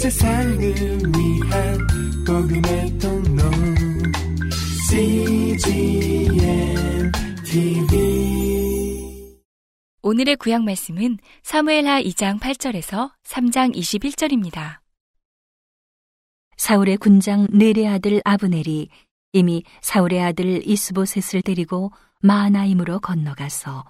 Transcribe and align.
세상을 0.00 0.58
위한 0.58 1.78
복음의 2.26 2.98
통로 2.98 3.42
CGM 4.88 6.32
TV 7.44 9.36
오늘의 10.00 10.36
구약 10.36 10.62
말씀은 10.62 11.18
사무엘하 11.42 12.00
2장 12.00 12.40
8절에서 12.40 13.10
3장 13.24 13.76
21절입니다. 13.76 14.78
사울의 16.56 16.96
군장 16.96 17.46
네레 17.50 17.86
아들 17.86 18.22
아브넬이 18.24 18.88
이미 19.34 19.64
사울의 19.82 20.22
아들 20.22 20.66
이스보셋을 20.66 21.42
데리고 21.42 21.92
마하나임으로 22.22 23.00
건너가서 23.00 23.84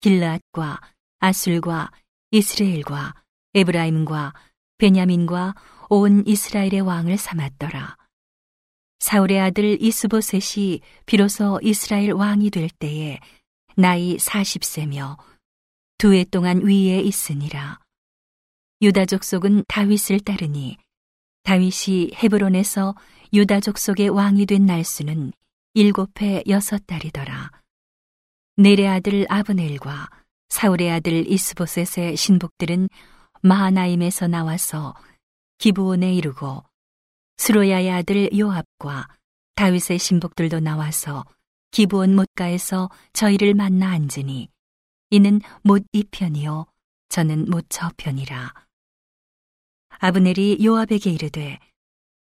길라앗과 0.00 0.80
아술과 1.20 1.92
이스라엘과 2.32 3.14
에브라임과 3.54 4.32
베냐민과 4.78 5.54
온 5.90 6.24
이스라엘의 6.26 6.80
왕을 6.80 7.18
삼았더라. 7.18 7.96
사울의 9.00 9.40
아들 9.40 9.80
이스보셋이 9.80 10.80
비로소 11.06 11.60
이스라엘 11.62 12.12
왕이 12.12 12.50
될 12.50 12.68
때에 12.68 13.20
나이 13.76 14.16
40세며 14.16 15.18
두 15.98 16.14
해 16.14 16.24
동안 16.24 16.62
위에 16.62 17.00
있으니라. 17.00 17.78
유다 18.82 19.06
족 19.06 19.24
속은 19.24 19.64
다윗을 19.66 20.20
따르니 20.20 20.76
다윗이 21.42 22.12
헤브론에서 22.14 22.94
유다 23.32 23.60
족 23.60 23.78
속의 23.78 24.08
왕이 24.08 24.46
된 24.46 24.66
날수는 24.66 25.32
일곱 25.74 26.20
해 26.22 26.42
여섯 26.48 26.86
달이더라. 26.86 27.50
네레 28.56 28.86
아들 28.86 29.26
아브넬과 29.28 30.10
사울의 30.48 30.90
아들 30.90 31.30
이스보셋의 31.30 32.16
신복들은 32.16 32.88
마하나임에서 33.42 34.26
나와서 34.28 34.94
기브온에 35.58 36.14
이르고 36.14 36.64
스로야의 37.36 37.90
아들 37.90 38.30
요압과 38.36 39.08
다윗의 39.54 39.98
신복들도 39.98 40.60
나와서 40.60 41.24
기브온 41.70 42.14
못가에서 42.14 42.88
저희를 43.12 43.54
만나 43.54 43.90
앉으니 43.90 44.48
이는 45.10 45.40
못 45.62 45.84
이 45.92 46.04
편이요 46.10 46.66
저는 47.08 47.46
못 47.50 47.66
저 47.68 47.90
편이라. 47.96 48.52
아브넬이 50.00 50.64
요압에게 50.64 51.10
이르되 51.10 51.58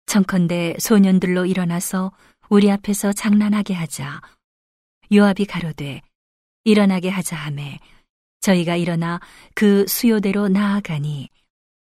청컨대 0.06 0.76
소년들로 0.80 1.46
일어나서 1.46 2.12
우리 2.50 2.70
앞에서 2.70 3.14
장난하게 3.14 3.74
하자. 3.74 4.22
요압이 5.12 5.46
가로되 5.46 6.02
일어나게 6.66 7.10
하자 7.10 7.36
하매 7.36 7.80
저희가 8.44 8.76
일어나 8.76 9.22
그 9.56 9.88
수요대로 9.88 10.50
나아가니 10.50 11.30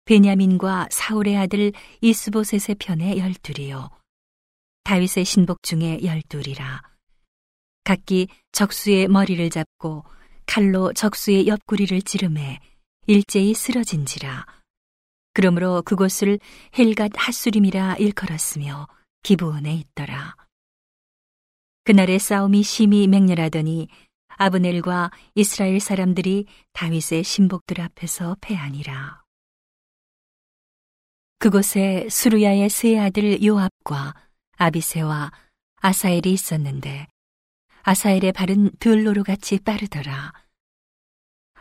베냐민과 0.04 0.90
사울의 0.92 1.38
아들 1.38 1.72
이스보셋의 2.02 2.76
편에 2.78 3.18
열둘이요. 3.18 3.90
다윗의 4.84 5.24
신복 5.24 5.64
중에 5.64 6.00
열둘이라. 6.04 6.82
각기 7.86 8.28
적수의 8.52 9.08
머리를 9.08 9.50
잡고 9.50 10.04
칼로 10.46 10.92
적수의 10.92 11.48
옆구리를 11.48 12.02
찌르매 12.02 12.60
일제히 13.08 13.54
쓰러진지라. 13.54 14.46
그러므로 15.34 15.82
그곳을 15.84 16.40
헬갓 16.78 17.12
핫수림이라 17.16 17.96
일컬었으며 17.96 18.90
기부원에 19.24 19.74
있더라. 19.76 20.36
그날의 21.86 22.20
싸움이 22.20 22.64
심히 22.64 23.08
맹렬하더니 23.08 23.88
아브넬과 24.42 25.12
이스라엘 25.36 25.80
사람들이 25.80 26.48
다윗의 26.74 27.24
신복들 27.24 27.80
앞에서 27.80 28.38
패하니라. 28.42 29.22
그곳에 31.38 32.08
수루야의 32.10 32.70
세 32.70 32.98
아들 32.98 33.44
요압과 33.44 34.16
아비세와 34.58 35.32
아사엘이 35.76 36.34
있었는데 36.34 37.06
아사엘의 37.84 38.32
발은 38.32 38.72
들로로 38.80 39.24
같이 39.24 39.60
빠르더라. 39.60 40.34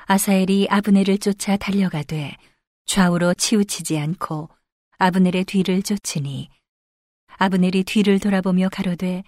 아사엘이 0.06 0.68
아브넬을 0.70 1.18
쫓아 1.18 1.58
달려가되 1.58 2.34
좌우로 2.86 3.34
치우치지 3.34 3.98
않고 3.98 4.48
아브넬의 4.96 5.44
뒤를 5.44 5.82
쫓으니 5.82 6.48
아브넬이 7.36 7.84
뒤를 7.84 8.18
돌아보며 8.18 8.70
가로되 8.70 9.22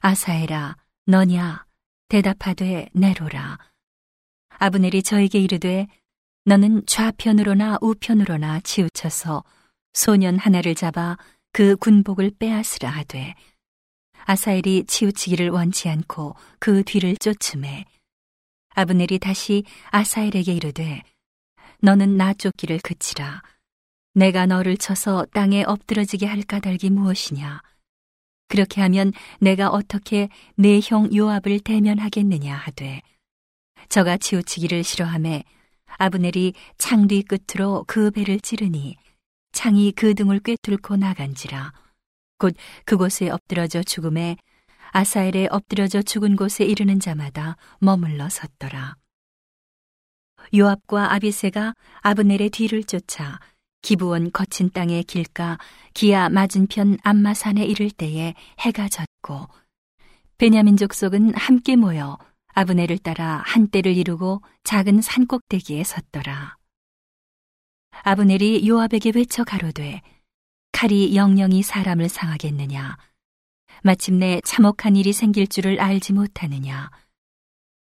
아사엘아 0.00 0.76
너냐 1.06 1.65
대답하되 2.08 2.88
내로라. 2.92 3.58
아브넬이 4.58 5.02
저에게 5.02 5.40
이르되 5.40 5.86
너는 6.44 6.86
좌편으로나 6.86 7.78
우편으로나 7.80 8.60
치우쳐서 8.60 9.42
소년 9.92 10.38
하나를 10.38 10.74
잡아 10.74 11.18
그 11.52 11.74
군복을 11.76 12.32
빼앗으라 12.38 12.88
하되 12.88 13.34
아사엘이 14.26 14.84
치우치기를 14.86 15.50
원치 15.50 15.88
않고 15.88 16.36
그 16.58 16.84
뒤를 16.84 17.16
쫓음에 17.16 17.84
아브넬이 18.74 19.18
다시 19.18 19.64
아사엘에게 19.90 20.52
이르되 20.52 21.02
너는 21.80 22.16
나 22.16 22.32
쫓기를 22.34 22.78
그치라 22.82 23.42
내가 24.14 24.46
너를 24.46 24.76
쳐서 24.76 25.26
땅에 25.32 25.64
엎드러지게 25.64 26.26
할 26.26 26.42
까닭이 26.42 26.90
무엇이냐 26.90 27.60
그렇게 28.48 28.80
하면 28.80 29.12
내가 29.40 29.68
어떻게 29.68 30.28
내 30.56 30.80
형 30.82 31.14
요압을 31.14 31.60
대면하겠느냐 31.60 32.54
하되 32.54 33.02
저가 33.88 34.16
치우치기를 34.18 34.84
싫어함에 34.84 35.44
아브넬이 35.98 36.54
창 36.78 37.06
뒤 37.08 37.22
끝으로 37.22 37.84
그 37.86 38.10
배를 38.10 38.40
찌르니 38.40 38.96
창이 39.52 39.92
그 39.92 40.14
등을 40.14 40.40
꿰뚫고 40.40 40.96
나간지라 40.96 41.72
곧 42.38 42.54
그곳에 42.84 43.30
엎드러져 43.30 43.82
죽음에 43.82 44.36
아사엘에 44.92 45.48
엎드러져 45.50 46.02
죽은 46.02 46.36
곳에 46.36 46.64
이르는 46.64 47.00
자마다 47.00 47.56
머물러 47.80 48.28
섰더라. 48.28 48.96
요압과 50.54 51.12
아비세가 51.12 51.74
아브넬의 52.02 52.50
뒤를 52.50 52.84
쫓아 52.84 53.40
기부원 53.86 54.32
거친 54.32 54.70
땅의 54.70 55.04
길가 55.04 55.58
기아 55.94 56.28
맞은편 56.28 56.98
암마산에 57.04 57.64
이를 57.64 57.88
때에 57.88 58.34
해가 58.58 58.88
졌고 58.88 59.46
베냐민 60.38 60.76
족속은 60.76 61.34
함께 61.36 61.76
모여 61.76 62.18
아브넬을 62.48 62.98
따라 62.98 63.44
한때를 63.46 63.96
이루고 63.96 64.42
작은 64.64 65.02
산 65.02 65.28
꼭대기에 65.28 65.84
섰더라. 65.84 66.56
아브넬이 68.02 68.66
요압에게 68.66 69.12
외쳐 69.14 69.44
가로되 69.44 70.02
칼이 70.72 71.14
영영이 71.14 71.62
사람을 71.62 72.08
상하겠느냐? 72.08 72.96
마침내 73.84 74.40
참혹한 74.44 74.96
일이 74.96 75.12
생길 75.12 75.46
줄을 75.46 75.78
알지 75.78 76.12
못하느냐? 76.12 76.90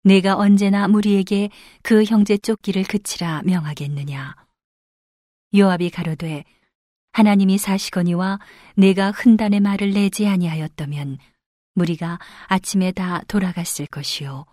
내가 0.04 0.36
언제나 0.36 0.86
무리에게 0.86 1.48
그 1.82 2.04
형제 2.04 2.36
쫓기를 2.36 2.82
그치라 2.82 3.40
명하겠느냐 3.46 4.47
요압이 5.54 5.90
가로되 5.90 6.44
하나님이 7.12 7.58
사시거니와 7.58 8.38
내가 8.76 9.10
흔단의 9.10 9.60
말을 9.60 9.92
내지 9.92 10.26
아니하였다면 10.26 11.18
무리가 11.74 12.18
아침에 12.46 12.92
다 12.92 13.22
돌아갔을 13.28 13.86
것이요. 13.86 14.44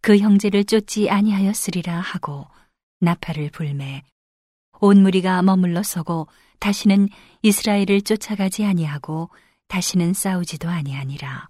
그 0.00 0.18
형제를 0.18 0.64
쫓지 0.64 1.10
아니하였으리라 1.10 2.00
하고 2.00 2.46
나팔을 3.00 3.50
불매 3.50 4.02
온 4.80 5.02
무리가 5.02 5.42
머물러 5.42 5.82
서고 5.82 6.26
다시는 6.58 7.08
이스라엘을 7.42 8.02
쫓아가지 8.02 8.64
아니하고 8.64 9.30
다시는 9.68 10.14
싸우지도 10.14 10.68
아니하니라. 10.68 11.48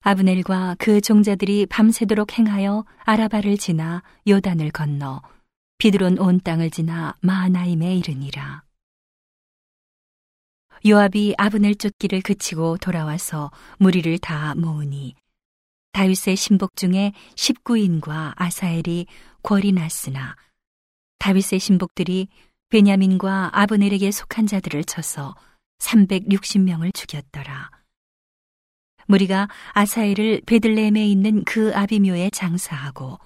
아브넬과 0.00 0.76
그 0.78 1.00
종자들이 1.00 1.66
밤새도록 1.66 2.38
행하여 2.38 2.84
아라바를 3.04 3.56
지나 3.56 4.02
요단을 4.28 4.70
건너 4.70 5.22
비드론 5.84 6.18
온 6.18 6.40
땅을 6.40 6.70
지나 6.70 7.14
마하나임에 7.20 7.94
이르니라. 7.96 8.62
요압이 10.86 11.34
아브넬 11.36 11.74
쫓기를 11.74 12.22
그치고 12.22 12.78
돌아와서 12.78 13.50
무리를 13.76 14.16
다 14.16 14.54
모으니 14.54 15.14
다윗의 15.92 16.36
신복 16.36 16.76
중에 16.76 17.12
19인과 17.34 18.32
아사엘이 18.34 19.04
궐이 19.42 19.72
났으나 19.72 20.36
다윗의 21.18 21.58
신복들이 21.58 22.28
베냐민과 22.70 23.50
아브넬에게 23.52 24.10
속한 24.10 24.46
자들을 24.46 24.84
쳐서 24.84 25.34
360명을 25.80 26.94
죽였더라. 26.94 27.70
무리가 29.06 29.50
아사엘을 29.74 30.44
베들레헴에 30.46 31.06
있는 31.06 31.44
그 31.44 31.76
아비묘에 31.76 32.30
장사하고 32.30 33.18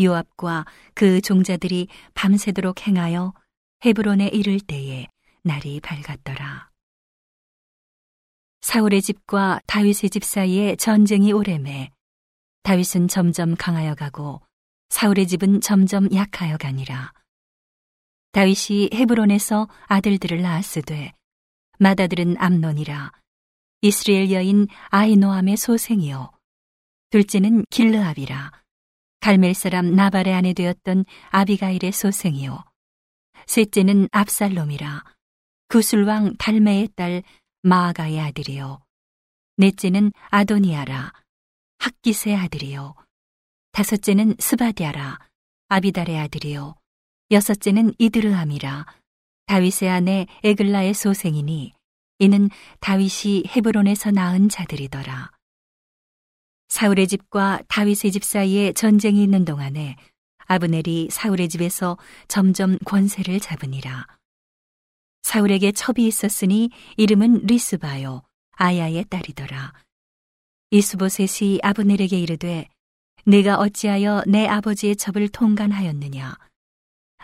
요압과 0.00 0.64
그 0.94 1.20
종자들이 1.20 1.88
밤새도록 2.14 2.86
행하여 2.86 3.32
헤브론에 3.84 4.28
이를 4.28 4.60
때에 4.60 5.06
날이 5.42 5.80
밝았더라. 5.80 6.70
사울의 8.62 9.02
집과 9.02 9.60
다윗의 9.66 10.10
집 10.10 10.24
사이에 10.24 10.76
전쟁이 10.76 11.32
오래매 11.32 11.90
다윗은 12.62 13.08
점점 13.08 13.54
강하여 13.56 13.94
가고 13.94 14.40
사울의 14.88 15.26
집은 15.26 15.60
점점 15.60 16.08
약하여 16.14 16.56
가니라. 16.56 17.12
다윗이 18.32 18.90
헤브론에서 18.94 19.68
아들들을 19.86 20.40
낳았으되 20.40 21.12
맏아들은 21.78 22.36
암논이라 22.38 23.12
이스라엘 23.82 24.32
여인 24.32 24.66
아이노함의 24.88 25.56
소생이요 25.56 26.30
둘째는 27.10 27.64
길르압이라 27.70 28.63
갈멜 29.24 29.54
사람 29.54 29.94
나발의 29.94 30.34
아내 30.34 30.52
되었던 30.52 31.06
아비가일의 31.30 31.92
소생이요. 31.92 32.62
셋째는 33.46 34.10
압살롬이라. 34.12 35.02
그술 35.68 36.09
왕 36.09 36.36
달매의 36.36 36.90
딸 36.94 37.22
마아가의 37.62 38.20
아들이요. 38.20 38.82
넷째는 39.56 40.12
아도니야라. 40.28 41.14
학깃의 41.78 42.36
아들이요. 42.36 42.96
다섯째는 43.72 44.34
스바댜라. 44.38 45.18
아비달의 45.68 46.18
아들이요. 46.18 46.74
여섯째는 47.30 47.94
이드르암이라. 47.98 48.84
다윗의 49.46 49.88
아내 49.88 50.26
에글라의 50.42 50.92
소생이니 50.92 51.72
이는 52.18 52.50
다윗이 52.80 53.44
헤브론에서 53.46 54.10
낳은 54.10 54.50
자들이더라. 54.50 55.33
사울의 56.74 57.06
집과 57.06 57.60
다윗의 57.68 58.10
집 58.10 58.24
사이에 58.24 58.72
전쟁이 58.72 59.22
있는 59.22 59.44
동안에 59.44 59.94
아브넬이 60.38 61.06
사울의 61.08 61.48
집에서 61.48 61.96
점점 62.26 62.78
권세를 62.84 63.38
잡으니라. 63.38 64.08
사울에게 65.22 65.70
첩이 65.70 66.04
있었으니 66.04 66.70
이름은 66.96 67.46
리스바요 67.46 68.22
아야의 68.56 69.04
딸이더라. 69.08 69.72
이스보셋이 70.72 71.60
아브넬에게 71.62 72.18
이르되 72.18 72.66
내가 73.24 73.58
어찌하여 73.58 74.24
내 74.26 74.48
아버지의 74.48 74.96
첩을 74.96 75.28
통간하였느냐 75.28 76.34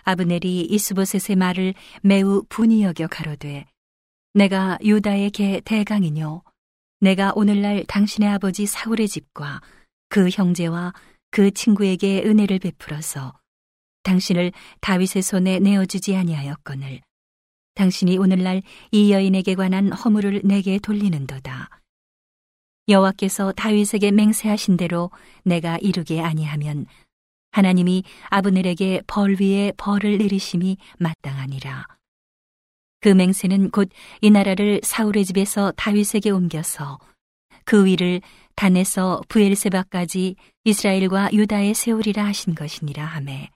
아브넬이 0.05 0.69
이스보셋의 0.70 1.35
말을 1.35 1.75
매우 2.02 2.44
분이 2.49 2.85
여겨 2.85 3.08
가로되 3.08 3.67
내가 4.32 4.79
유다의 4.81 5.32
개 5.32 5.61
대강이뇨 5.64 6.44
내가 7.00 7.32
오늘날 7.35 7.85
당신의 7.85 8.29
아버지 8.29 8.67
사울의 8.67 9.08
집과 9.08 9.62
그 10.11 10.29
형제와 10.29 10.93
그 11.31 11.50
친구에게 11.50 12.23
은혜를 12.25 12.58
베풀어서 12.58 13.32
당신을 14.02 14.52
다윗의 14.81 15.23
손에 15.23 15.61
내어주지 15.61 16.14
아니하였거늘 16.17 17.00
당신이 17.75 18.19
오늘날 18.19 18.62
이 18.91 19.12
여인에게 19.12 19.55
관한 19.55 19.93
허물을 19.93 20.43
내게 20.44 20.79
돌리는도다. 20.79 21.70
여호와께서 22.88 23.52
다윗에게 23.52 24.11
맹세하신 24.11 24.76
대로 24.76 25.11
내가 25.44 25.79
이루게 25.79 26.20
아니하면 26.20 26.87
하나님이 27.52 28.05
아브넬에게 28.29 29.02
벌 29.06 29.37
위에 29.41 29.73
벌을 29.76 30.19
내리심이 30.19 30.76
마땅하니라. 30.99 32.00
그 33.00 33.08
맹세는 33.08 33.70
곧 33.70 33.91
이 34.20 34.31
나라를 34.31 34.81
사울의 34.82 35.25
집에서 35.25 35.73
다윗에게 35.76 36.31
옮겨서 36.31 36.99
그 37.64 37.85
위를 37.85 38.20
단에서 38.56 39.23
부엘세바까지 39.29 40.37
이스라엘과 40.64 41.32
유다에 41.32 41.75
세우리라 41.75 42.25
하신 42.26 42.55
것이니라 42.55 43.05
하매 43.05 43.50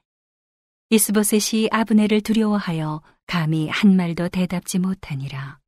이스보셋이 0.91 1.69
아브넬을 1.73 2.21
두려워하여 2.21 3.03
감히 3.27 3.69
한 3.69 3.97
말도 3.97 4.29
대답지 4.29 4.79
못하니라. 4.79 5.59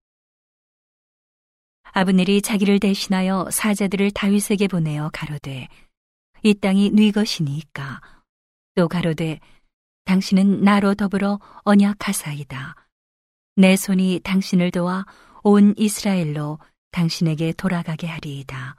아브넬이 1.92 2.42
자기를 2.42 2.78
대신하여 2.78 3.48
사자들을 3.50 4.10
다윗에게 4.10 4.68
보내어 4.68 5.10
가로되 5.12 5.68
이 6.42 6.54
땅이 6.54 6.90
네 6.90 7.10
것이니까 7.10 8.00
또 8.74 8.86
가로되 8.88 9.40
당신은 10.04 10.62
나로 10.62 10.94
더불어 10.94 11.40
언약하사이다. 11.64 12.85
내 13.58 13.74
손이 13.74 14.20
당신을 14.22 14.70
도와 14.70 15.06
온 15.42 15.72
이스라엘로 15.78 16.58
당신에게 16.90 17.54
돌아가게 17.54 18.06
하리이다. 18.06 18.76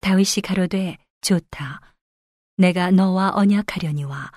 다윗이 0.00 0.42
가로되 0.44 0.96
좋다. 1.22 1.80
내가 2.56 2.92
너와 2.92 3.32
언약하려니와 3.34 4.30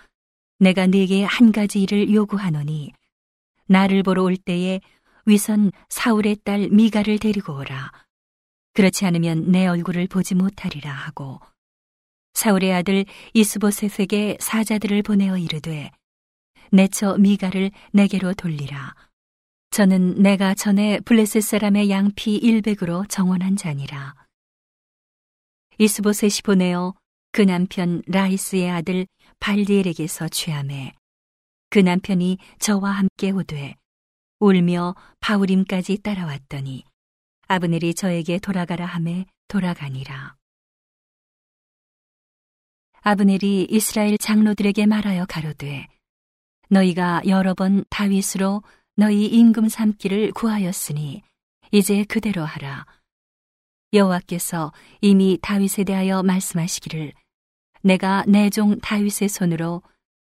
내가 0.58 0.88
네게 0.88 1.24
한 1.24 1.52
가지 1.52 1.84
일을 1.84 2.12
요구하노니 2.12 2.94
나를 3.68 4.02
보러 4.02 4.24
올 4.24 4.38
때에 4.38 4.82
위선 5.28 5.72
사울의 5.90 6.38
딸 6.44 6.70
미가를 6.70 7.20
데리고 7.20 7.58
오라. 7.58 7.92
그렇지 8.74 9.06
않으면 9.06 9.52
내 9.52 9.68
얼굴을 9.68 10.08
보지 10.08 10.34
못하리라 10.34 10.92
하고 10.92 11.40
사울의 12.34 12.74
아들 12.74 13.06
이스보셋에게 13.36 14.38
사자들을 14.40 15.04
보내어 15.04 15.38
이르되 15.38 15.92
내처 16.72 17.18
미가를 17.18 17.70
내게로 17.92 18.34
돌리라. 18.34 18.96
저는 19.72 20.16
내가 20.22 20.54
전에 20.54 21.00
블레셋 21.00 21.42
사람의 21.42 21.90
양피 21.90 22.36
일백으로 22.36 23.06
정원한 23.08 23.56
자니라. 23.56 24.16
이스보셋이 25.78 26.42
보내어 26.44 26.94
그 27.32 27.42
남편 27.42 28.02
라이스의 28.06 28.70
아들 28.70 29.08
발디엘에게서 29.40 30.28
취함해 30.28 30.94
그 31.70 31.80
남편이 31.80 32.38
저와 32.60 32.92
함께 32.92 33.32
오되 33.32 33.76
울며 34.40 34.94
바울임까지 35.22 36.00
따라왔더니 36.00 36.84
아브넬이 37.48 37.94
저에게 37.94 38.40
돌아가라 38.40 38.86
함에 38.86 39.26
돌아가니라. 39.48 40.36
아브넬이 43.04 43.68
이스라엘 43.70 44.18
장로들에게 44.18 44.86
말하여 44.86 45.26
가로되 45.26 45.88
너희가 46.70 47.22
여러 47.26 47.54
번 47.54 47.86
다윗으로 47.90 48.64
너희 49.02 49.26
임금 49.26 49.68
삼기를 49.68 50.32
구하였으니 50.34 51.24
이제 51.72 52.04
그대로 52.04 52.46
하라. 52.46 52.86
여호와께서 53.94 54.72
이미 55.02 55.40
다윗에 55.42 55.86
대하여 55.86 56.22
말씀하시기를 56.22 57.12
내가 57.82 58.24
내 58.28 58.52
종 58.52 58.80
다윗의 58.80 59.28
손으로 59.28 59.82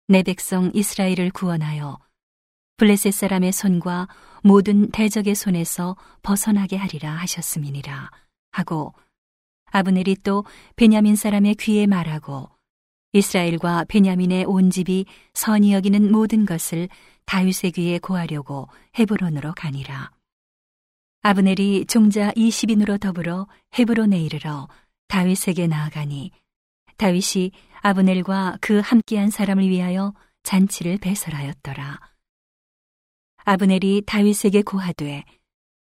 내 0.09 0.23
백성 0.23 0.71
이스라엘을 0.73 1.31
구원하여 1.31 1.99
블레셋 2.75 3.13
사람의 3.13 3.53
손과 3.53 4.09
모든 4.43 4.91
대적의 4.91 5.35
손에서 5.35 5.95
벗어나게 6.21 6.75
하리라 6.75 7.11
하셨음이니라 7.13 8.11
하고 8.51 8.93
아브넬이 9.71 10.17
또 10.21 10.43
베냐민 10.75 11.15
사람의 11.15 11.55
귀에 11.55 11.87
말하고 11.87 12.49
이스라엘과 13.13 13.85
베냐민의 13.85 14.43
온 14.43 14.69
집이 14.69 15.05
선이 15.33 15.71
여기는 15.71 16.11
모든 16.11 16.45
것을 16.45 16.89
다윗의 17.25 17.71
귀에 17.71 17.99
고하려고 17.99 18.67
헤브론으로 18.97 19.53
가니라. 19.53 20.11
아브넬이 21.21 21.85
종자 21.87 22.31
20인으로 22.31 22.99
더불어 22.99 23.47
헤브론에 23.77 24.19
이르러 24.21 24.67
다윗에게 25.07 25.67
나아가니 25.67 26.31
다윗이 26.97 27.51
아브넬과 27.81 28.59
그 28.61 28.79
함께한 28.79 29.29
사람을 29.29 29.67
위하여 29.67 30.13
잔치를 30.43 30.97
배설하였더라. 30.99 31.99
아브넬이 33.43 34.03
다윗에게 34.05 34.61
고하되 34.61 35.23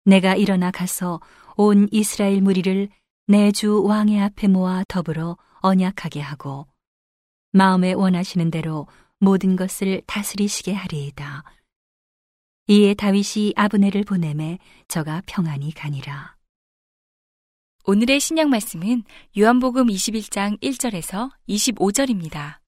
내가 0.04 0.34
일어나 0.34 0.70
가서 0.70 1.20
온 1.56 1.88
이스라엘 1.90 2.40
무리를 2.40 2.88
내 3.26 3.52
주 3.52 3.82
왕의 3.82 4.22
앞에 4.22 4.48
모아 4.48 4.84
더불어 4.88 5.36
언약하게 5.60 6.20
하고 6.20 6.66
마음에 7.52 7.92
원하시는 7.92 8.50
대로 8.50 8.86
모든 9.20 9.56
것을 9.56 10.02
다스리시게 10.06 10.72
하리이다. 10.72 11.44
이에 12.68 12.94
다윗이 12.94 13.54
아브넬을 13.56 14.04
보내매 14.04 14.58
저가 14.88 15.22
평안히 15.26 15.72
가니라. 15.72 16.36
오늘의 17.84 18.20
신약 18.20 18.48
말씀은 18.48 19.02
요한복음 19.38 19.86
21장 19.86 20.60
1절에서 20.60 21.30
25절입니다. 21.48 22.58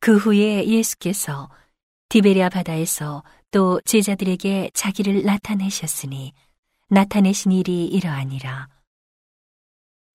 그 0.00 0.16
후에 0.16 0.66
예수께서 0.66 1.50
디베리아 2.08 2.48
바다에서 2.48 3.22
또 3.50 3.80
제자들에게 3.84 4.70
자기를 4.72 5.24
나타내셨으니 5.24 6.32
나타내신 6.88 7.52
일이 7.52 7.84
이러하니라. 7.84 8.68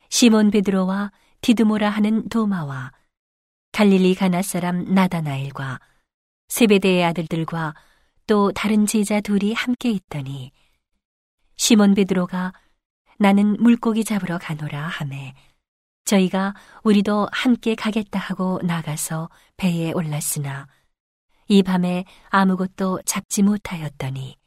시몬 0.10 0.50
베드로와 0.50 1.12
디드모라 1.42 1.90
하는 1.90 2.28
도마와 2.30 2.92
갈릴리 3.74 4.14
가나 4.14 4.44
사람 4.44 4.86
나다나엘과 4.94 5.80
세베대의 6.48 7.04
아들들과 7.06 7.74
또 8.28 8.52
다른 8.52 8.86
제자 8.86 9.20
둘이 9.20 9.54
함께 9.54 9.90
있더니 9.90 10.52
시몬 11.56 11.96
베드로가 11.96 12.54
나는 13.18 13.58
물고기 13.60 14.04
잡으러 14.04 14.38
가노라 14.38 14.88
하매 14.88 15.34
저희가 16.06 16.54
우리도 16.84 17.28
함께 17.32 17.74
가겠다 17.74 18.20
하고 18.20 18.60
나가서 18.64 19.32
배에 19.58 19.92
올랐으나 19.92 20.68
이 21.48 21.64
밤에 21.64 22.06
아무것도 22.30 23.02
잡지 23.06 23.42
못하였더니 23.42 24.38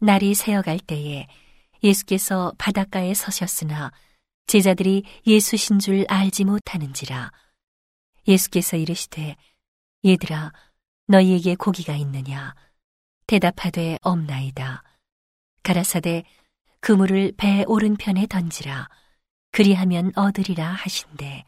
날이 0.00 0.34
새어갈 0.34 0.78
때에 0.78 1.28
예수께서 1.82 2.52
바닷가에 2.58 3.14
서셨으나 3.14 3.90
제자들이 4.46 5.04
예수신 5.26 5.78
줄 5.78 6.04
알지 6.10 6.44
못하는지라 6.44 7.30
예수께서 8.26 8.76
이르시되 8.76 9.36
얘들아 10.04 10.52
너희에게 11.06 11.54
고기가 11.54 11.94
있느냐? 11.96 12.54
대답하되 13.26 13.98
없나이다. 14.02 14.82
가라사대 15.62 16.24
그물을 16.80 17.32
배 17.36 17.64
오른편에 17.66 18.26
던지라. 18.26 18.88
그리하면 19.52 20.12
얻으리라 20.16 20.72
하신대. 20.72 21.44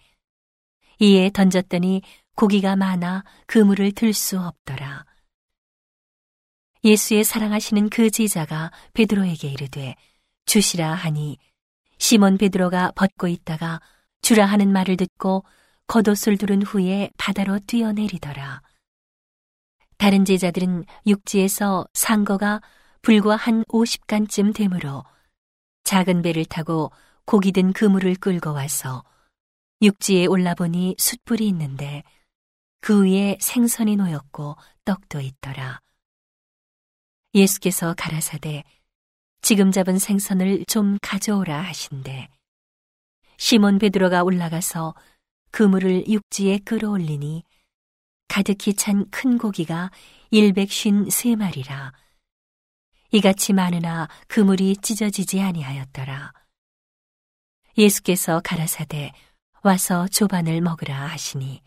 이에 1.00 1.30
던졌더니 1.30 2.02
고기가 2.36 2.76
많아 2.76 3.24
그물을 3.46 3.92
들 3.92 4.12
수 4.12 4.40
없더라. 4.40 5.04
예수의 6.84 7.24
사랑하시는 7.24 7.88
그 7.88 8.10
제자가 8.10 8.70
베드로에게 8.92 9.48
이르되 9.48 9.96
주시라 10.44 10.92
하니 10.92 11.38
시몬 11.98 12.36
베드로가 12.36 12.92
벗고 12.94 13.26
있다가 13.26 13.80
주라 14.20 14.44
하는 14.44 14.70
말을 14.70 14.96
듣고 14.96 15.44
겉옷을 15.86 16.38
두른 16.38 16.62
후에 16.62 17.10
바다로 17.18 17.58
뛰어내리더라. 17.66 18.62
다른 19.98 20.24
제자들은 20.24 20.84
육지에서 21.06 21.86
상거가 21.94 22.60
불과 23.02 23.36
한 23.36 23.64
50간쯤 23.64 24.54
되므로 24.54 25.04
작은 25.84 26.22
배를 26.22 26.44
타고 26.44 26.90
고기 27.26 27.52
든 27.52 27.72
그물을 27.72 28.14
끌고 28.16 28.52
와서 28.52 29.04
육지에 29.82 30.26
올라보니 30.26 30.96
숯불이 30.98 31.46
있는데 31.48 32.02
그 32.80 33.04
위에 33.04 33.38
생선이 33.40 33.96
놓였고 33.96 34.56
떡도 34.84 35.20
있더라. 35.20 35.80
예수께서 37.34 37.94
가라사대 37.96 38.64
지금 39.42 39.72
잡은 39.72 39.98
생선을 39.98 40.64
좀 40.66 40.98
가져오라 41.02 41.60
하신대. 41.62 42.28
시몬 43.36 43.78
베드로가 43.78 44.22
올라가서 44.22 44.94
그물을 45.54 46.08
육지에 46.08 46.58
끌어올리니 46.64 47.44
가득히 48.26 48.74
찬 48.74 49.08
큰 49.12 49.38
고기가 49.38 49.92
일백쉰 50.32 51.08
세 51.12 51.36
마리라. 51.36 51.92
이같이 53.12 53.52
많으나 53.52 54.08
그물이 54.26 54.78
찢어지지 54.78 55.40
아니하였더라. 55.40 56.32
예수께서 57.78 58.40
가라사대 58.42 59.12
와서 59.62 60.08
조반을 60.08 60.60
먹으라 60.60 61.06
하시니 61.06 61.62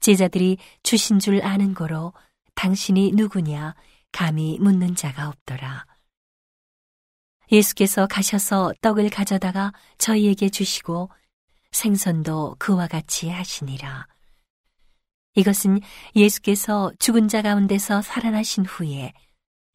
제자들이 0.00 0.58
주신 0.82 1.18
줄 1.20 1.42
아는 1.42 1.72
거로 1.72 2.12
당신이 2.54 3.12
누구냐 3.12 3.76
감히 4.12 4.58
묻는 4.58 4.94
자가 4.94 5.30
없더라. 5.30 5.86
예수께서 7.50 8.06
가셔서 8.06 8.74
떡을 8.82 9.08
가져다가 9.08 9.72
저희에게 9.96 10.50
주시고 10.50 11.08
생선도 11.72 12.56
그와 12.58 12.86
같이 12.86 13.28
하시니라. 13.28 14.06
이것은 15.34 15.80
예수께서 16.16 16.92
죽은 16.98 17.28
자 17.28 17.42
가운데서 17.42 18.02
살아나신 18.02 18.66
후에 18.66 19.12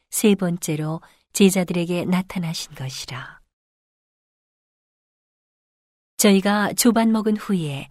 세 0.10 0.36
번째로 0.36 1.02
제자들에게 1.34 2.06
나타나신 2.06 2.76
것이라. 2.76 3.42
저희가 6.18 6.74
조반 6.74 7.12
먹은 7.12 7.38
후에 7.38 7.90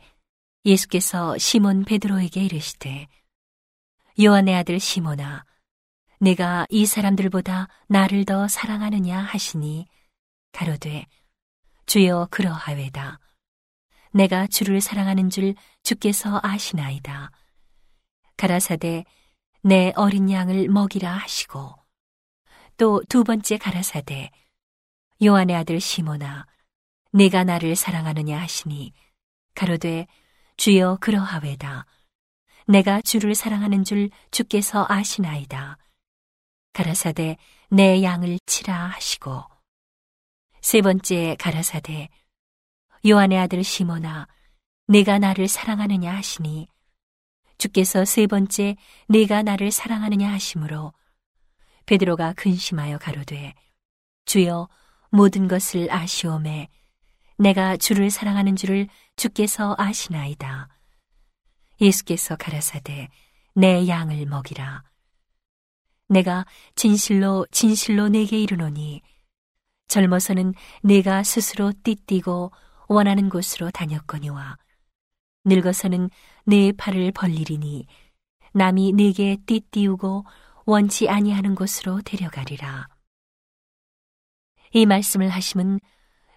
예수께서 0.65 1.37
시몬 1.37 1.85
베드로에게 1.85 2.45
이르시되 2.45 3.07
요한의 4.23 4.55
아들 4.55 4.81
시몬아 4.81 5.45
내가 6.21 6.67
이 6.71 6.87
사람들보다 6.87 7.69
나를 7.89 8.25
더 8.25 8.49
사랑하느냐 8.49 9.19
하시니 9.21 9.87
가로되 10.53 11.07
주여 11.87 12.29
그러하외다 12.31 13.21
내가 14.15 14.47
주를 14.47 14.81
사랑하는 14.81 15.29
줄 15.29 15.57
주께서 15.83 16.39
아시나이다. 16.43 17.33
가라사대 18.37 19.05
내 19.63 19.93
어린 19.97 20.31
양을 20.31 20.69
먹이라 20.69 21.11
하시고. 21.11 21.75
또 22.77 23.03
두 23.09 23.25
번째 23.25 23.59
가라사대 23.59 24.31
요한의 25.23 25.57
아들 25.57 25.81
시몬아 25.81 26.47
내가 27.13 27.43
나를 27.45 27.75
사랑하느냐 27.75 28.41
하시니 28.41 28.93
가로되 29.57 30.07
주여 30.57 30.99
그러하외다. 31.01 31.85
내가 32.69 33.01
주를 33.01 33.35
사랑하는 33.35 33.83
줄 33.83 34.11
주께서 34.31 34.87
아시나이다. 34.89 35.79
가라사대 36.73 37.37
내 37.71 38.03
양을 38.03 38.39
치라 38.47 38.87
하시고. 38.91 39.43
세 40.61 40.81
번째 40.83 41.37
가라사대 41.39 42.09
요한의 43.07 43.39
아들 43.39 43.63
시모나 43.63 44.27
내가 44.87 45.19
나를 45.19 45.47
사랑하느냐? 45.47 46.15
하시니 46.15 46.69
주께서 47.59 48.05
세 48.05 48.27
번째 48.27 48.77
내가 49.09 49.43
나를 49.43 49.71
사랑하느냐? 49.71 50.31
하심으로 50.33 50.93
베드로가 51.87 52.33
근심하여 52.33 52.99
가로되 52.99 53.55
주여 54.25 54.69
모든 55.11 55.49
것을 55.49 55.93
아시오매 55.93 56.69
내가 57.37 57.77
주를 57.77 58.11
사랑하는 58.11 58.57
줄을 58.57 58.89
주께서 59.17 59.75
아시나이다. 59.77 60.69
예수께서 61.81 62.37
가라사대 62.37 63.11
내 63.55 63.87
양을 63.87 64.25
먹이라. 64.27 64.83
내가 66.09 66.47
진실로 66.75 67.47
진실로 67.51 68.09
내게 68.09 68.41
이르노니 68.41 69.03
젊어서는 69.89 70.55
내가 70.83 71.23
스스로 71.23 71.73
띠띠고 71.83 72.53
원하는 72.89 73.29
곳으로 73.29 73.71
다녔거니와 73.71 74.57
늙어서는 75.45 76.11
내 76.45 76.73
팔을 76.73 77.13
벌리리니 77.13 77.87
남이 78.53 78.93
내게 78.93 79.37
띠띠우고 79.47 80.25
원치 80.67 81.09
아니하는 81.09 81.55
곳으로 81.55 82.01
데려가리라. 82.03 82.89
이 84.73 84.87
말씀을 84.87 85.29
하심은 85.29 85.81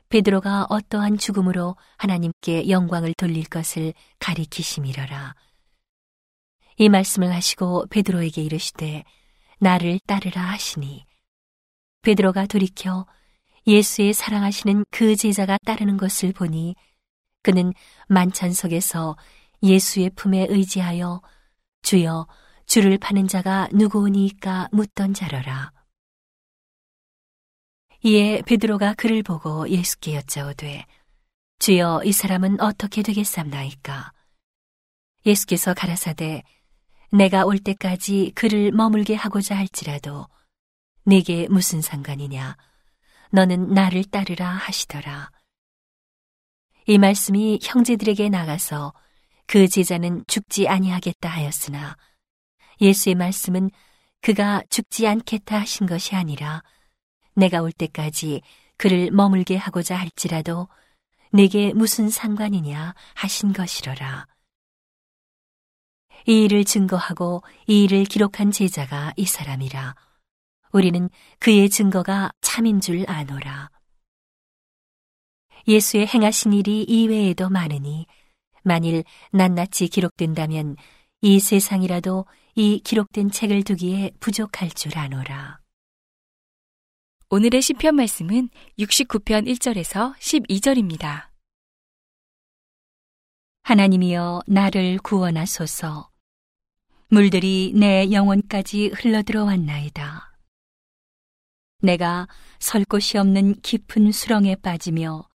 베드로가 0.09 0.67
어떠한 0.69 1.17
죽음으로 1.17 1.75
하나님께 1.97 2.69
영광을 2.69 3.13
돌릴 3.17 3.45
것을 3.45 3.93
가리키심이러라. 4.19 5.35
이 6.77 6.89
말씀을 6.89 7.33
하시고 7.33 7.87
베드로에게 7.89 8.41
이르시되 8.43 9.03
나를 9.59 9.99
따르라 10.05 10.41
하시니 10.41 11.05
베드로가 12.03 12.45
돌이켜 12.45 13.05
예수의 13.67 14.13
사랑하시는 14.13 14.85
그 14.91 15.17
제자가 15.17 15.57
따르는 15.65 15.97
것을 15.97 16.31
보니 16.31 16.75
그는 17.43 17.73
만찬석에서 18.07 19.17
예수의 19.61 20.11
품에 20.11 20.47
의지하여 20.49 21.21
주여 21.81 22.27
주를 22.65 22.97
파는 22.97 23.27
자가 23.27 23.67
누구오니까 23.73 24.69
묻던 24.71 25.13
자러라. 25.13 25.73
이에 28.03 28.41
베드로가 28.43 28.93
그를 28.93 29.21
보고 29.21 29.67
예수께 29.69 30.15
여짜오되 30.15 30.85
주여 31.59 32.01
이 32.05 32.11
사람은 32.11 32.61
어떻게 32.61 33.01
되겠삼나이까 33.01 34.13
예수께서 35.25 35.73
가라사대 35.73 36.43
내가 37.11 37.45
올 37.45 37.57
때까지 37.57 38.31
그를 38.35 38.71
머물게 38.71 39.15
하고자 39.15 39.57
할지라도 39.57 40.27
내게 41.03 41.47
무슨 41.49 41.81
상관이냐? 41.81 42.55
너는 43.31 43.73
나를 43.73 44.03
따르라 44.05 44.49
하시더라. 44.49 45.31
이 46.85 46.97
말씀이 46.97 47.59
형제들에게 47.61 48.29
나가서 48.29 48.93
그 49.45 49.67
제자는 49.67 50.23
죽지 50.27 50.67
아니하겠다 50.67 51.29
하였으나 51.29 51.97
예수의 52.79 53.15
말씀은 53.15 53.71
그가 54.21 54.61
죽지 54.69 55.07
않겠다 55.07 55.59
하신 55.59 55.87
것이 55.87 56.15
아니라 56.15 56.63
내가 57.35 57.61
올 57.61 57.71
때까지 57.71 58.41
그를 58.77 59.11
머물게 59.11 59.57
하고자 59.57 59.95
할지라도 59.95 60.67
내게 61.31 61.73
무슨 61.73 62.09
상관이냐 62.09 62.93
하신 63.15 63.53
것이로라. 63.53 64.27
이 66.25 66.43
일을 66.43 66.65
증거하고 66.65 67.43
이 67.67 67.83
일을 67.83 68.05
기록한 68.05 68.51
제자가 68.51 69.13
이 69.15 69.25
사람이라. 69.25 69.95
우리는 70.77 71.09
그의 71.39 71.71
증거가 71.71 72.29
참인 72.41 72.79
줄 72.79 73.03
아노라. 73.09 73.71
예수의 75.67 76.05
행하신 76.05 76.53
일이 76.53 76.83
이외에도 76.83 77.49
많으니 77.49 78.05
만일 78.61 79.03
낱낱이 79.31 79.87
기록된다면 79.87 80.75
이 81.21 81.39
세상이라도 81.39 82.27
이 82.53 82.79
기록된 82.83 83.31
책을 83.31 83.63
두기에 83.63 84.11
부족할 84.19 84.69
줄 84.69 84.95
아노라. 84.95 85.59
오늘의 87.31 87.63
시편 87.63 87.95
말씀은 87.95 88.49
69편 88.77 89.47
1절에서 89.47 90.15
12절입니다. 90.19 91.29
하나님이여 93.63 94.41
나를 94.45 94.99
구원하소서. 94.99 96.11
물들이 97.09 97.73
내 97.75 98.11
영혼까지 98.11 98.91
흘러들어왔나이다. 98.93 100.26
내가 101.79 102.27
설 102.59 102.83
곳이 102.85 103.17
없는 103.17 103.61
깊은 103.61 104.11
수렁에 104.11 104.55
빠지며 104.55 105.27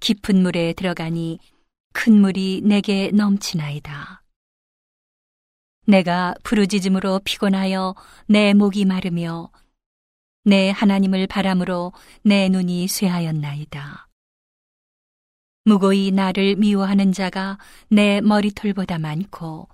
깊은 0.00 0.42
물에 0.42 0.72
들어가니 0.72 1.38
큰 1.92 2.20
물이 2.20 2.62
내게 2.64 3.10
넘치나이다. 3.12 4.22
내가 5.86 6.34
부르짖음으로 6.42 7.20
피곤하여 7.24 7.94
내 8.26 8.54
목이 8.54 8.86
마르며 8.86 9.50
내 10.44 10.70
하나님을 10.70 11.26
바람으로 11.26 11.92
내 12.22 12.48
눈이 12.48 12.88
쇠하였나이다. 12.88 14.08
무고히 15.66 16.10
나를 16.10 16.56
미워하는 16.56 17.12
자가 17.12 17.58
내 17.88 18.20
머리털보다 18.22 18.98
많고 18.98 19.68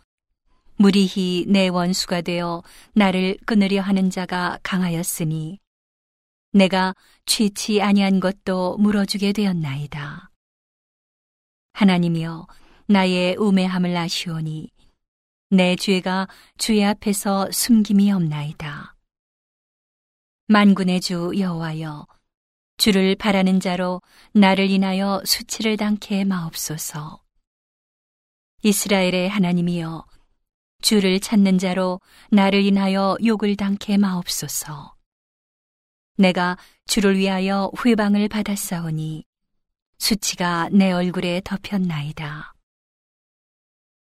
무리히 0.76 1.44
내 1.48 1.68
원수가 1.68 2.22
되어 2.22 2.62
나를 2.94 3.36
끊으려 3.46 3.80
하는 3.80 4.10
자가 4.10 4.58
강하였으니 4.62 5.58
내가 6.52 6.94
취치 7.26 7.80
아니한 7.80 8.20
것도 8.20 8.76
물어주게 8.78 9.32
되었나이다. 9.32 10.30
하나님이여 11.72 12.46
나의 12.86 13.36
우매함을 13.36 13.96
아시오니 13.96 14.70
내 15.50 15.76
죄가 15.76 16.28
주의 16.58 16.84
앞에서 16.84 17.50
숨김이 17.52 18.10
없나이다. 18.12 18.96
만군의 20.48 21.00
주 21.00 21.32
여호와여 21.38 22.06
주를 22.76 23.14
바라는 23.14 23.60
자로 23.60 24.00
나를 24.32 24.70
인하여 24.70 25.22
수치를 25.24 25.76
당케 25.76 26.24
마옵소서. 26.24 27.22
이스라엘의 28.62 29.28
하나님이여 29.28 30.04
주를 30.82 31.20
찾는 31.20 31.58
자로 31.58 32.00
나를 32.30 32.64
인하여 32.64 33.16
욕을 33.24 33.54
당케 33.56 33.98
마옵소서. 33.98 34.99
내가 36.20 36.58
주를 36.84 37.16
위하여 37.16 37.72
회방을 37.82 38.28
받았사오니 38.28 39.24
수치가 39.96 40.68
내 40.70 40.92
얼굴에 40.92 41.40
덮였나이다. 41.42 42.52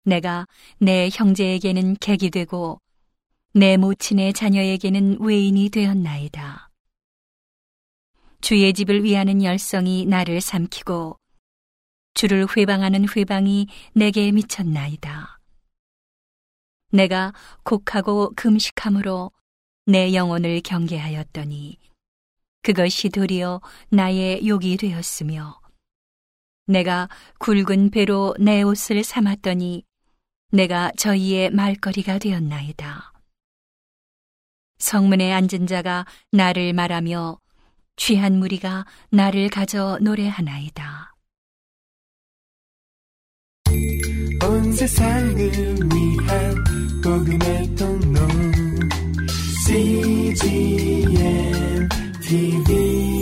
내가 0.04 0.48
내 0.80 1.10
형제에게는 1.14 1.98
객이 2.00 2.32
되고 2.32 2.82
내 3.54 3.78
모친의 3.78 4.34
자녀에게는 4.34 5.20
외인이 5.22 5.70
되었나이다. 5.70 6.72
주의 8.42 8.74
집을 8.74 9.04
위하는 9.04 9.44
열성이 9.44 10.08
나를 10.08 10.42
삼키고 10.42 11.20
주를 12.16 12.48
회방하는 12.58 13.06
회방이 13.16 13.68
내게 13.94 14.32
미쳤나이다. 14.32 15.40
내가 16.94 17.32
곡하고 17.64 18.34
금식함으로 18.36 19.32
내 19.86 20.16
영혼을 20.16 20.62
경계하였더니 20.62 21.78
그것이 22.68 23.08
도리어 23.08 23.62
나의 23.92 24.46
욕이 24.46 24.76
되었으며 24.76 25.58
내가 26.66 27.08
굵은 27.40 27.92
배로 27.92 28.36
내 28.42 28.62
옷을 28.62 29.06
삼았더니 29.06 29.86
내가 30.52 30.92
저희의 30.98 31.52
말거리가 31.52 32.20
되었나이다. 32.20 33.14
성문에 34.80 35.32
앉은 35.32 35.68
자가 35.68 36.06
나를 36.34 36.74
말하며 36.74 37.40
취한 37.96 38.38
무리가 38.38 38.86
나를 39.12 39.48
가져 39.48 39.98
노래하나이다. 40.02 41.16
온 44.44 44.74
세상을 44.74 45.38
위한 45.38 46.64
복음의 47.02 47.76
통로 47.78 48.28
CGM 49.66 51.67
TV. 52.28 53.17